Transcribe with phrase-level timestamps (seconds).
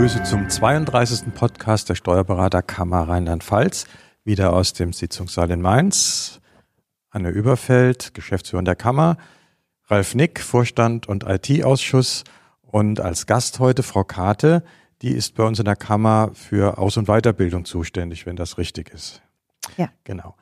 [0.00, 1.34] begrüße zum 32.
[1.34, 3.84] Podcast der Steuerberaterkammer Rheinland-Pfalz,
[4.24, 6.40] wieder aus dem Sitzungssaal in Mainz.
[7.10, 9.18] Anne Überfeld, Geschäftsführer der Kammer,
[9.88, 12.24] Ralf Nick, Vorstand und IT-Ausschuss
[12.62, 14.64] und als Gast heute Frau Kate,
[15.02, 18.88] die ist bei uns in der Kammer für Aus- und Weiterbildung zuständig, wenn das richtig
[18.94, 19.20] ist.
[19.76, 19.90] Ja.
[20.04, 20.34] Genau.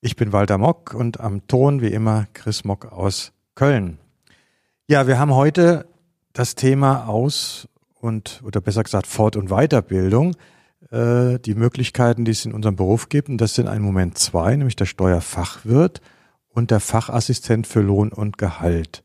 [0.00, 3.98] Ich bin Walter Mock und am Ton wie immer Chris Mock aus Köln.
[4.86, 5.86] Ja, wir haben heute
[6.32, 7.68] das Thema Aus-
[8.02, 10.34] und, oder besser gesagt Fort- und Weiterbildung,
[10.90, 13.28] äh, die Möglichkeiten, die es in unserem Beruf gibt.
[13.28, 16.00] Und das sind im Moment zwei, nämlich der Steuerfachwirt
[16.48, 19.04] und der Fachassistent für Lohn und Gehalt.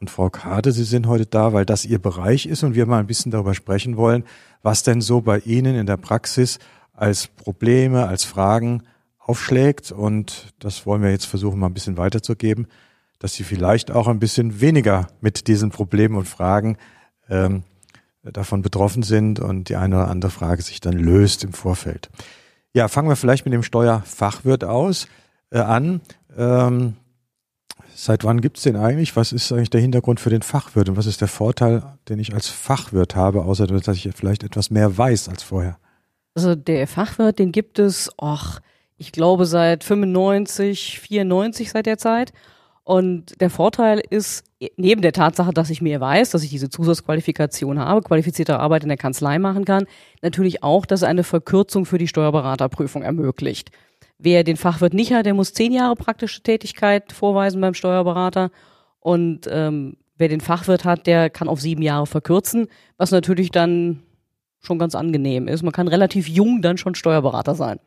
[0.00, 3.00] Und Frau Kade, Sie sind heute da, weil das Ihr Bereich ist und wir mal
[3.00, 4.24] ein bisschen darüber sprechen wollen,
[4.62, 6.58] was denn so bei Ihnen in der Praxis
[6.94, 8.84] als Probleme, als Fragen
[9.18, 9.92] aufschlägt.
[9.92, 12.66] Und das wollen wir jetzt versuchen, mal ein bisschen weiterzugeben,
[13.18, 16.78] dass Sie vielleicht auch ein bisschen weniger mit diesen Problemen und Fragen
[17.28, 17.64] ähm,
[18.32, 22.10] davon betroffen sind und die eine oder andere Frage sich dann löst im Vorfeld.
[22.74, 25.08] Ja, fangen wir vielleicht mit dem Steuerfachwirt aus
[25.50, 26.00] äh, an.
[26.36, 26.94] Ähm,
[28.00, 29.16] Seit wann gibt's den eigentlich?
[29.16, 32.32] Was ist eigentlich der Hintergrund für den Fachwirt und was ist der Vorteil, den ich
[32.32, 35.78] als Fachwirt habe, außer dass ich vielleicht etwas mehr weiß als vorher?
[36.36, 38.60] Also der Fachwirt, den gibt es, ach,
[38.98, 42.32] ich glaube seit 95, 94 seit der Zeit.
[42.88, 44.44] Und der Vorteil ist,
[44.78, 48.88] neben der Tatsache, dass ich mehr weiß, dass ich diese Zusatzqualifikation habe, qualifizierte Arbeit in
[48.88, 49.84] der Kanzlei machen kann,
[50.22, 53.72] natürlich auch, dass eine Verkürzung für die Steuerberaterprüfung ermöglicht.
[54.16, 58.50] Wer den Fachwirt nicht hat, der muss zehn Jahre praktische Tätigkeit vorweisen beim Steuerberater.
[59.00, 64.02] Und ähm, wer den Fachwirt hat, der kann auf sieben Jahre verkürzen, was natürlich dann
[64.60, 65.62] schon ganz angenehm ist.
[65.62, 67.80] Man kann relativ jung dann schon Steuerberater sein.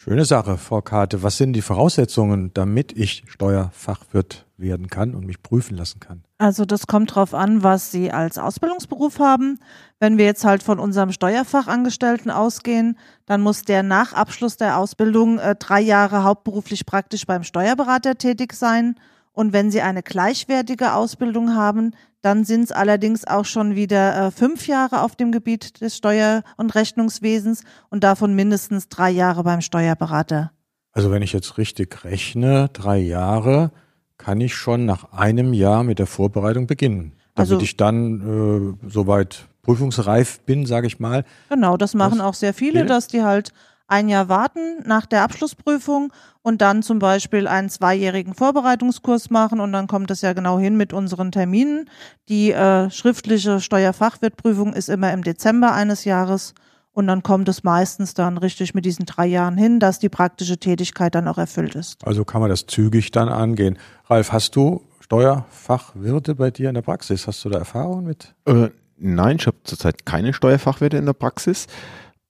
[0.00, 1.24] Schöne Sache, Frau Karte.
[1.24, 6.22] Was sind die Voraussetzungen, damit ich Steuerfachwirt werden kann und mich prüfen lassen kann?
[6.38, 9.58] Also das kommt drauf an, was Sie als Ausbildungsberuf haben.
[9.98, 15.40] Wenn wir jetzt halt von unserem Steuerfachangestellten ausgehen, dann muss der nach Abschluss der Ausbildung
[15.40, 18.94] äh, drei Jahre hauptberuflich praktisch beim Steuerberater tätig sein.
[19.38, 24.30] Und wenn Sie eine gleichwertige Ausbildung haben, dann sind es allerdings auch schon wieder äh,
[24.32, 29.60] fünf Jahre auf dem Gebiet des Steuer- und Rechnungswesens und davon mindestens drei Jahre beim
[29.60, 30.50] Steuerberater.
[30.90, 33.70] Also wenn ich jetzt richtig rechne, drei Jahre,
[34.16, 37.12] kann ich schon nach einem Jahr mit der Vorbereitung beginnen.
[37.36, 41.24] Damit also, ich dann äh, soweit prüfungsreif bin, sage ich mal.
[41.48, 43.52] Genau, das machen das auch sehr viele, dass die halt
[43.88, 46.12] ein Jahr warten nach der Abschlussprüfung
[46.42, 50.76] und dann zum Beispiel einen zweijährigen Vorbereitungskurs machen und dann kommt es ja genau hin
[50.76, 51.88] mit unseren Terminen.
[52.28, 56.54] Die äh, schriftliche Steuerfachwirtprüfung ist immer im Dezember eines Jahres
[56.92, 60.58] und dann kommt es meistens dann richtig mit diesen drei Jahren hin, dass die praktische
[60.58, 62.06] Tätigkeit dann auch erfüllt ist.
[62.06, 63.78] Also kann man das zügig dann angehen.
[64.06, 67.26] Ralf, hast du Steuerfachwirte bei dir in der Praxis?
[67.26, 68.34] Hast du da Erfahrung mit?
[68.44, 68.68] Äh,
[68.98, 71.68] nein, ich habe zurzeit keine Steuerfachwirte in der Praxis.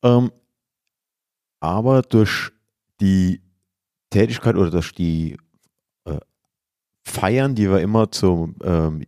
[0.05, 0.31] Ähm,
[1.61, 2.53] aber durch
[3.01, 3.41] die
[4.11, 5.37] Tätigkeit oder durch die
[6.05, 6.19] äh,
[7.05, 9.05] Feiern, die wir immer zum ähm,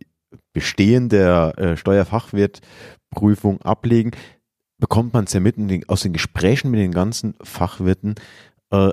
[0.53, 4.11] Bestehen der äh, Steuerfachwirtprüfung ablegen,
[4.77, 8.15] bekommt man es ja mit den, aus den Gesprächen mit den ganzen Fachwirten.
[8.71, 8.91] Äh,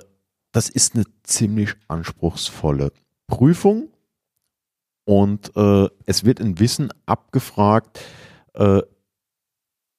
[0.52, 2.92] das ist eine ziemlich anspruchsvolle
[3.26, 3.88] Prüfung
[5.04, 8.00] und äh, es wird ein Wissen abgefragt,
[8.54, 8.82] äh,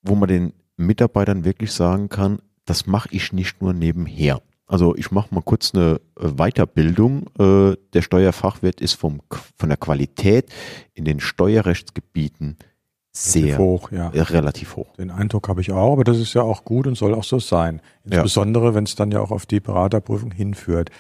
[0.01, 4.41] wo man den Mitarbeitern wirklich sagen kann, das mache ich nicht nur nebenher.
[4.67, 7.25] Also ich mache mal kurz eine äh, Weiterbildung.
[7.39, 9.21] Äh, der Steuerfachwirt ist vom,
[9.57, 10.51] von der Qualität
[10.93, 12.57] in den Steuerrechtsgebieten
[13.11, 14.11] sehr relativ hoch, ja.
[14.11, 14.95] Äh, relativ hoch.
[14.97, 17.39] Den Eindruck habe ich auch, aber das ist ja auch gut und soll auch so
[17.39, 17.81] sein.
[18.03, 18.75] Insbesondere, ja.
[18.75, 20.91] wenn es dann ja auch auf die Beraterprüfung hinführt.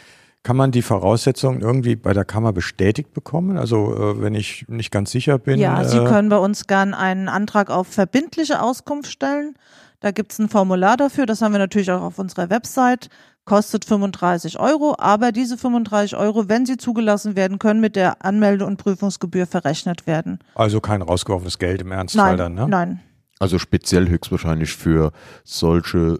[0.41, 3.57] Kann man die Voraussetzungen irgendwie bei der Kammer bestätigt bekommen?
[3.57, 5.59] Also äh, wenn ich nicht ganz sicher bin.
[5.59, 9.55] Ja, Sie können bei uns gern einen Antrag auf verbindliche Auskunft stellen.
[9.99, 13.09] Da gibt es ein Formular dafür, das haben wir natürlich auch auf unserer Website.
[13.45, 18.65] Kostet 35 Euro, aber diese 35 Euro, wenn sie zugelassen werden, können mit der Anmelde-
[18.65, 20.39] und Prüfungsgebühr verrechnet werden.
[20.55, 22.67] Also kein rausgeworfenes Geld im Ernstfall nein, dann, ne?
[22.67, 22.99] Nein.
[23.39, 25.11] Also speziell höchstwahrscheinlich für
[25.43, 26.19] solche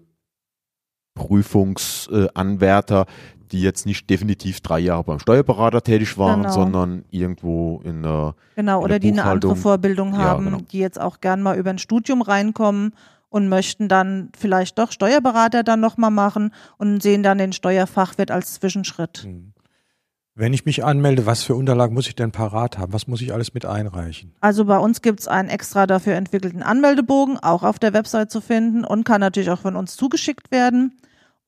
[1.14, 3.06] Prüfungsanwärter,
[3.52, 6.54] die jetzt nicht definitiv drei Jahre beim Steuerberater tätig waren, genau.
[6.54, 10.64] sondern irgendwo in der Genau, in oder die eine andere Vorbildung haben, ja, genau.
[10.72, 12.94] die jetzt auch gern mal über ein Studium reinkommen
[13.30, 18.56] und möchten dann vielleicht doch Steuerberater dann nochmal machen und sehen dann den Steuerfachwirt als
[18.56, 19.20] Zwischenschritt.
[19.24, 19.54] Hm.
[20.36, 22.94] Wenn ich mich anmelde, was für Unterlagen muss ich denn parat haben?
[22.94, 24.34] Was muss ich alles mit einreichen?
[24.40, 28.40] Also bei uns gibt es einen extra dafür entwickelten Anmeldebogen, auch auf der Website zu
[28.40, 30.98] finden und kann natürlich auch von uns zugeschickt werden.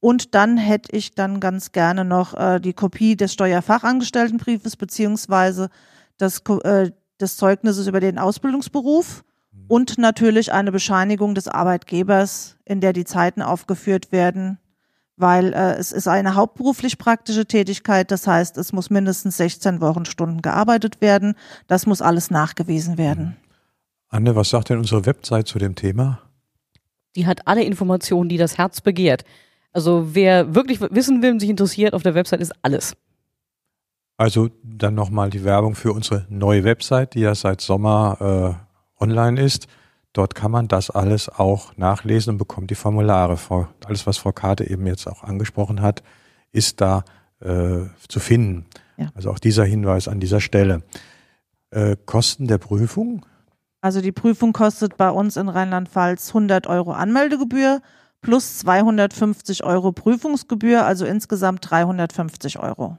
[0.01, 5.69] Und dann hätte ich dann ganz gerne noch äh, die Kopie des Steuerfachangestelltenbriefes beziehungsweise
[6.17, 6.91] das, äh,
[7.21, 9.23] des Zeugnisses über den Ausbildungsberuf
[9.67, 14.57] und natürlich eine Bescheinigung des Arbeitgebers, in der die Zeiten aufgeführt werden,
[15.17, 20.41] weil äh, es ist eine hauptberuflich praktische Tätigkeit, das heißt, es muss mindestens 16 Wochenstunden
[20.41, 21.35] gearbeitet werden,
[21.67, 23.37] das muss alles nachgewiesen werden.
[24.09, 26.19] Anne, was sagt denn unsere Website zu dem Thema?
[27.15, 29.23] Die hat alle Informationen, die das Herz begehrt.
[29.73, 32.93] Also wer wirklich wissen will und sich interessiert, auf der Website ist alles.
[34.17, 38.70] Also dann nochmal die Werbung für unsere neue Website, die ja seit Sommer äh,
[39.01, 39.67] online ist.
[40.13, 43.37] Dort kann man das alles auch nachlesen und bekommt die Formulare.
[43.85, 46.03] Alles, was Frau Karte eben jetzt auch angesprochen hat,
[46.51, 47.03] ist da
[47.39, 48.65] äh, zu finden.
[48.97, 49.09] Ja.
[49.15, 50.83] Also auch dieser Hinweis an dieser Stelle.
[51.71, 53.25] Äh, Kosten der Prüfung?
[53.79, 57.81] Also die Prüfung kostet bei uns in Rheinland-Pfalz 100 Euro Anmeldegebühr
[58.21, 62.97] plus 250 Euro Prüfungsgebühr, also insgesamt 350 Euro.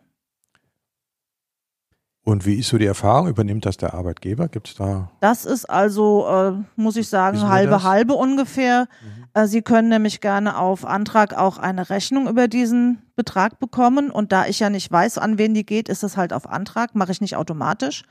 [2.25, 3.27] Und wie ist so die Erfahrung?
[3.29, 4.47] Übernimmt das der Arbeitgeber?
[4.49, 5.11] Gibt es da?
[5.21, 7.83] Das ist also, äh, muss ich sagen, halbe das?
[7.83, 8.87] halbe ungefähr.
[9.35, 14.11] Äh, Sie können nämlich gerne auf Antrag auch eine Rechnung über diesen Betrag bekommen.
[14.11, 16.95] Und da ich ja nicht weiß, an wen die geht, ist es halt auf Antrag,
[16.95, 18.05] mache ich nicht automatisch.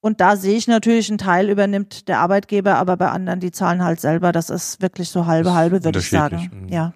[0.00, 3.84] Und da sehe ich natürlich, ein Teil übernimmt der Arbeitgeber, aber bei anderen, die zahlen
[3.84, 4.32] halt selber.
[4.32, 6.50] Das ist wirklich so halbe Das halbe, würde ich sagen.
[6.64, 6.68] mhm.
[6.68, 6.94] Ja.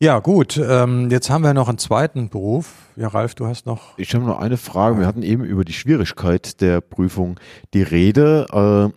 [0.00, 0.56] Ja, gut.
[0.56, 2.72] Ähm, jetzt haben wir noch einen zweiten Beruf.
[2.94, 3.98] Ja, Ralf, du hast noch.
[3.98, 5.00] Ich habe noch eine Frage.
[5.00, 7.40] Wir hatten eben über die Schwierigkeit der Prüfung
[7.74, 8.92] die Rede.
[8.92, 8.96] Äh,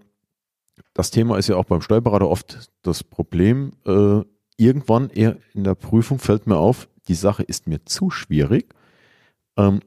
[0.94, 3.74] das Thema ist ja auch beim Steuerberater oft das Problem.
[3.84, 4.22] Äh,
[4.58, 8.76] irgendwann eher in der Prüfung fällt mir auf, die Sache ist mir zu schwierig.
[9.58, 9.80] Ähm,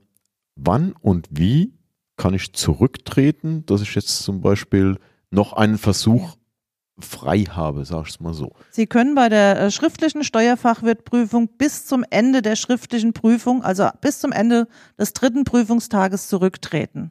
[0.56, 1.74] wann und wie
[2.16, 4.98] kann ich zurücktreten, dass ich jetzt zum Beispiel
[5.30, 6.36] noch einen Versuch
[6.98, 8.52] frei habe, sag ich es mal so.
[8.70, 14.20] Sie können bei der äh, schriftlichen Steuerfachwirtprüfung bis zum Ende der schriftlichen Prüfung, also bis
[14.20, 14.68] zum Ende
[14.98, 17.10] des dritten Prüfungstages zurücktreten.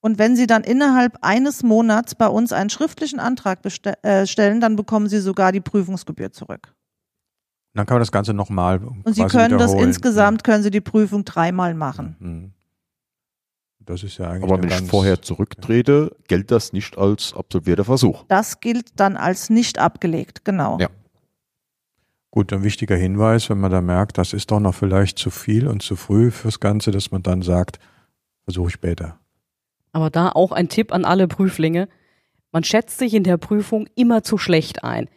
[0.00, 4.60] Und wenn Sie dann innerhalb eines Monats bei uns einen schriftlichen Antrag bestell- äh, stellen,
[4.60, 6.74] dann bekommen Sie sogar die Prüfungsgebühr zurück.
[7.74, 8.80] Dann kann man das Ganze nochmal.
[8.82, 12.16] Und Sie können das insgesamt, können Sie die Prüfung dreimal machen.
[12.18, 12.52] Mhm.
[13.86, 14.52] Das ist ja eigentlich.
[14.52, 18.24] Aber wenn ich vorher zurücktrete, gilt das nicht als absolvierter Versuch.
[18.28, 20.78] Das gilt dann als nicht abgelegt, genau.
[20.80, 20.88] Ja.
[22.32, 25.68] Gut, ein wichtiger Hinweis, wenn man da merkt, das ist doch noch vielleicht zu viel
[25.68, 27.78] und zu früh fürs Ganze, dass man dann sagt,
[28.44, 29.18] versuche ich später.
[29.92, 31.88] Aber da auch ein Tipp an alle Prüflinge.
[32.52, 35.08] Man schätzt sich in der Prüfung immer zu schlecht ein.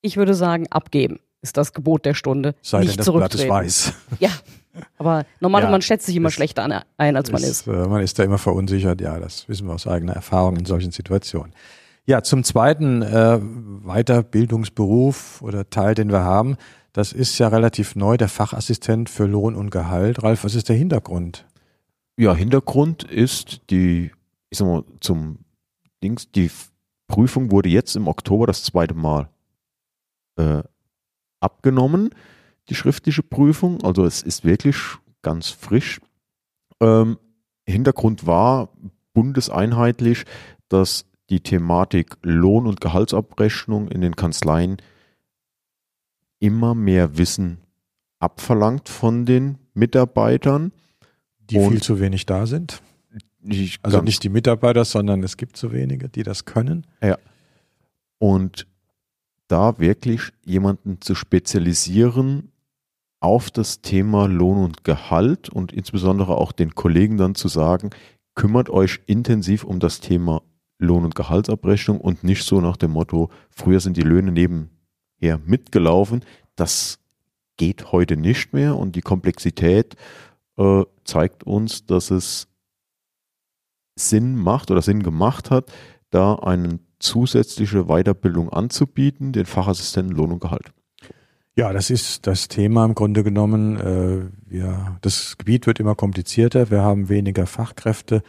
[0.00, 2.54] Ich würde sagen, abgeben ist das Gebot der Stunde.
[2.62, 3.92] Sei nicht denn, das Blatt ist weiß.
[4.18, 4.30] Ja,
[5.00, 7.66] aber normal, Ja, man schätzt sich immer das- schlechter an, ein, als man ist.
[7.66, 10.92] Äh, man ist da immer verunsichert, ja, das wissen wir aus eigener Erfahrung in solchen
[10.92, 11.52] Situationen.
[12.06, 13.38] Ja, zum zweiten äh,
[13.84, 16.56] Weiterbildungsberuf oder Teil, den wir haben,
[16.92, 20.22] das ist ja relativ neu, der Fachassistent für Lohn und Gehalt.
[20.22, 21.46] Ralf, was ist der Hintergrund?
[22.16, 24.10] Ja, Hintergrund ist die,
[24.50, 25.38] ich sag mal, zum
[26.02, 26.50] Dings, die
[27.06, 29.28] Prüfung wurde jetzt im Oktober das zweite Mal
[30.36, 30.62] äh,
[31.40, 32.10] abgenommen,
[32.70, 33.82] die schriftliche Prüfung.
[33.82, 34.76] Also es ist wirklich
[35.22, 36.00] ganz frisch.
[36.80, 37.18] Ähm,
[37.66, 38.70] Hintergrund war
[39.12, 40.24] bundeseinheitlich,
[40.68, 44.78] dass die Thematik Lohn- und Gehaltsabrechnung in den Kanzleien
[46.38, 47.58] immer mehr Wissen
[48.18, 50.72] abverlangt von den Mitarbeitern.
[51.38, 52.82] Die Und- viel zu wenig da sind.
[53.82, 56.86] Also nicht die Mitarbeiter, sondern es gibt zu wenige, die das können.
[58.18, 58.66] Und
[59.48, 62.52] da wirklich jemanden zu spezialisieren
[63.20, 67.90] auf das Thema Lohn und Gehalt und insbesondere auch den Kollegen dann zu sagen,
[68.34, 70.42] kümmert euch intensiv um das Thema
[70.78, 76.24] Lohn- und Gehaltsabrechnung und nicht so nach dem Motto, früher sind die Löhne nebenher mitgelaufen.
[76.56, 76.98] Das
[77.58, 79.96] geht heute nicht mehr und die Komplexität
[80.56, 82.48] äh, zeigt uns, dass es
[83.96, 85.70] Sinn macht oder Sinn gemacht hat,
[86.08, 90.72] da eine zusätzliche Weiterbildung anzubieten, den Fachassistenten Lohn und Gehalt.
[91.56, 93.76] Ja, das ist das Thema im Grunde genommen.
[93.78, 96.70] Äh, wir, das Gebiet wird immer komplizierter.
[96.70, 98.22] Wir haben weniger Fachkräfte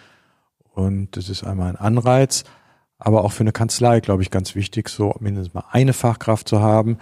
[0.73, 2.43] und das ist einmal ein Anreiz,
[2.97, 6.61] aber auch für eine Kanzlei, glaube ich, ganz wichtig, so mindestens mal eine Fachkraft zu
[6.61, 6.97] haben,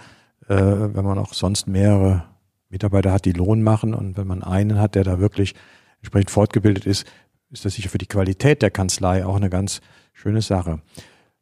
[0.48, 2.24] äh, wenn man auch sonst mehrere
[2.68, 5.54] Mitarbeiter hat, die Lohn machen und wenn man einen hat, der da wirklich
[6.00, 7.06] entsprechend fortgebildet ist,
[7.50, 9.80] ist das sicher für die Qualität der Kanzlei auch eine ganz
[10.12, 10.80] schöne Sache.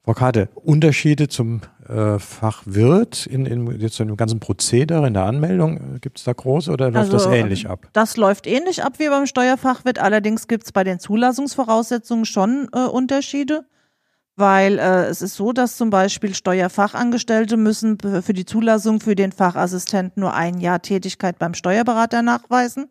[0.04, 1.60] Frau Karte, Unterschiede zum
[2.18, 6.68] Fachwirt in, in, jetzt in dem ganzen Prozedere, in der Anmeldung, gibt es da groß
[6.68, 7.88] oder läuft das Also, ähnlich ab?
[7.94, 9.98] Das läuft ähnlich ab wie beim Steuerfachwirt.
[9.98, 13.64] Allerdings gibt es bei den Zulassungsvoraussetzungen schon äh, Unterschiede,
[14.36, 19.32] weil äh, es ist so, dass zum Beispiel Steuerfachangestellte müssen für die Zulassung für den
[19.32, 22.90] Fachassistenten nur ein Jahr Tätigkeit beim Steuerberater nachweisen.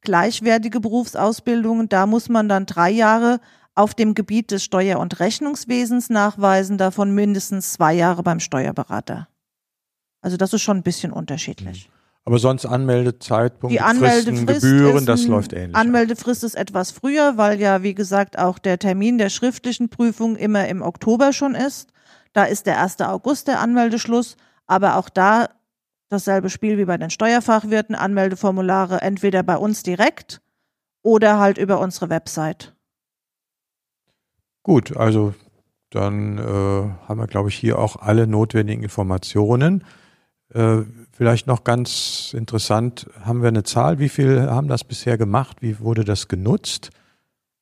[0.00, 3.40] Gleichwertige Berufsausbildungen, da muss man dann drei Jahre
[3.74, 9.28] auf dem Gebiet des Steuer- und Rechnungswesens nachweisen, davon mindestens zwei Jahre beim Steuerberater.
[10.20, 11.90] Also das ist schon ein bisschen unterschiedlich.
[12.26, 15.76] Aber sonst Anmeldezeitpunkt, Die Fristen, Anmeldefrist Gebühren, ist das ein- läuft ähnlich.
[15.76, 20.66] Anmeldefrist ist etwas früher, weil ja, wie gesagt, auch der Termin der schriftlichen Prüfung immer
[20.68, 21.90] im Oktober schon ist.
[22.32, 23.08] Da ist der 1.
[23.08, 24.36] August der Anmeldeschluss.
[24.66, 25.50] Aber auch da
[26.08, 27.94] dasselbe Spiel wie bei den Steuerfachwirten.
[27.94, 30.40] Anmeldeformulare entweder bei uns direkt
[31.02, 32.73] oder halt über unsere Website.
[34.64, 35.34] Gut, also
[35.90, 36.42] dann äh,
[37.06, 39.84] haben wir, glaube ich, hier auch alle notwendigen Informationen.
[40.52, 40.78] Äh,
[41.12, 43.98] vielleicht noch ganz interessant, haben wir eine Zahl?
[43.98, 45.58] Wie viel haben das bisher gemacht?
[45.60, 46.90] Wie wurde das genutzt?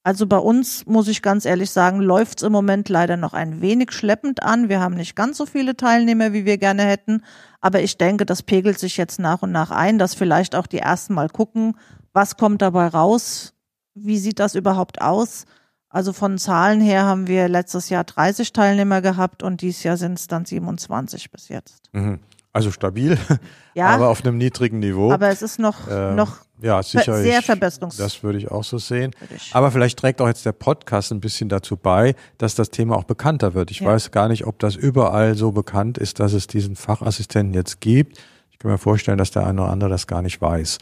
[0.04, 3.60] Also bei uns, muss ich ganz ehrlich sagen, läuft es im Moment leider noch ein
[3.60, 4.68] wenig schleppend an.
[4.68, 7.22] Wir haben nicht ganz so viele Teilnehmer, wie wir gerne hätten.
[7.60, 10.78] Aber ich denke, das pegelt sich jetzt nach und nach ein, dass vielleicht auch die
[10.78, 11.76] ersten mal gucken,
[12.12, 13.54] was kommt dabei raus,
[13.94, 15.46] wie sieht das überhaupt aus.
[15.92, 20.18] Also von Zahlen her haben wir letztes Jahr 30 Teilnehmer gehabt und dieses Jahr sind
[20.18, 21.90] es dann 27 bis jetzt.
[21.92, 22.18] Mhm.
[22.54, 23.16] Also stabil,
[23.74, 25.12] Ja, aber aber, auf einem niedrigen Niveau.
[25.12, 27.16] es ist noch, Ähm, noch ja, sicher.
[27.22, 29.12] sehr verbesserungs- Das würde ich auch so sehen.
[29.52, 33.04] Aber vielleicht trägt auch jetzt der Podcast ein bisschen dazu bei, dass das Thema auch
[33.04, 33.70] bekannter wird.
[33.70, 33.88] Ich Ja.
[33.88, 38.18] weiß gar nicht, ob das überall so bekannt ist, dass es diesen Fachassistenten jetzt gibt.
[38.50, 40.76] Ich kann mir vorstellen, dass der eine oder andere das gar nicht weiß.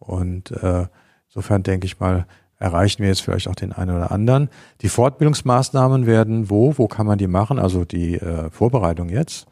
[0.00, 0.86] Und äh,
[1.28, 2.26] insofern denke ich mal,
[2.62, 4.48] erreichen wir jetzt vielleicht auch den einen oder anderen.
[4.80, 6.78] Die Fortbildungsmaßnahmen werden wo?
[6.78, 7.58] Wo kann man die machen?
[7.58, 9.46] Also die äh, Vorbereitung jetzt?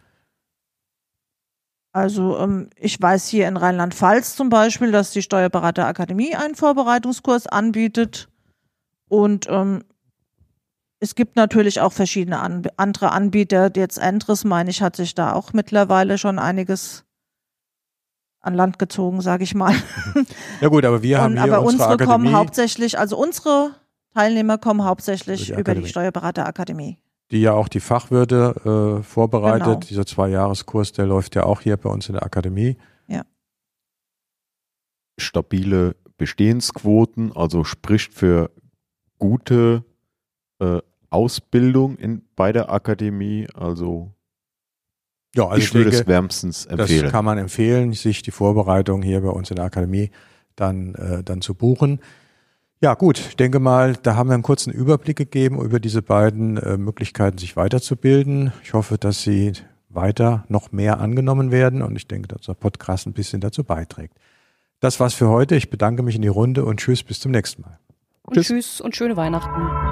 [1.92, 8.28] Also ähm, ich weiß hier in Rheinland-Pfalz zum Beispiel, dass die Steuerberaterakademie einen Vorbereitungskurs anbietet.
[9.08, 9.82] Und ähm,
[11.00, 13.72] es gibt natürlich auch verschiedene an andere Anbieter.
[13.74, 17.04] Jetzt Endres, meine ich, hat sich da auch mittlerweile schon einiges
[18.40, 19.74] an Land gezogen, sage ich mal.
[20.60, 23.70] Ja gut, aber wir haben Und, hier aber unsere unsere Akademie, kommen hauptsächlich, also unsere
[24.14, 25.88] Teilnehmer kommen hauptsächlich Über die über die Akademie.
[25.88, 26.98] Steuerberaterakademie.
[27.30, 29.66] die ja auch die Fachwirte äh, vorbereitet.
[29.66, 29.80] Genau.
[29.80, 32.76] Dieser Zwei-Jahres-Kurs, der läuft ja auch hier bei uns in der Akademie.
[35.20, 38.50] stabile Bestehensquoten, also spricht für
[39.18, 39.84] gute
[40.58, 40.80] äh,
[41.10, 43.46] Ausbildung in, bei der Akademie.
[43.54, 44.12] Also,
[45.34, 47.10] Ja, also ich würde denke, es wärmstens Das empfehlen.
[47.10, 50.10] kann man empfehlen, sich die Vorbereitung hier bei uns in der Akademie
[50.56, 52.00] dann, äh, dann zu buchen.
[52.82, 56.56] Ja, gut, ich denke mal, da haben wir einen kurzen Überblick gegeben über diese beiden
[56.56, 58.52] äh, Möglichkeiten, sich weiterzubilden.
[58.64, 59.52] Ich hoffe, dass sie
[59.90, 64.16] weiter noch mehr angenommen werden und ich denke, dass unser Podcast ein bisschen dazu beiträgt.
[64.80, 65.56] Das war's für heute.
[65.56, 67.78] Ich bedanke mich in die Runde und tschüss, bis zum nächsten Mal.
[68.22, 69.89] Und tschüss und schöne Weihnachten.